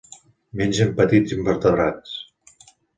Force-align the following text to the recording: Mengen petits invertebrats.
Mengen 0.61 0.95
petits 1.01 1.37
invertebrats. 1.39 2.19